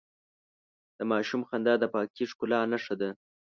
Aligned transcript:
د 0.97 0.99
ماشوم 1.11 1.41
خندا 1.49 1.73
د 1.79 1.83
پاکې 1.93 2.23
ښکلا 2.31 2.59
نښه 2.71 2.95
ده. 3.01 3.09